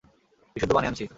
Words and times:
বিশুদ্ধ 0.55 0.71
পানি 0.73 0.87
আনছি। 0.87 1.05